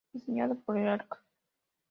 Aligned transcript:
Diseñado 0.13 0.55
por 0.59 0.77
el 0.77 0.87
Arq. 0.87 1.21